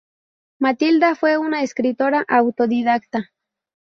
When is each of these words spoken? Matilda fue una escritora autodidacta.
Matilda 0.57 1.13
fue 1.13 1.37
una 1.37 1.61
escritora 1.61 2.25
autodidacta. 2.27 3.29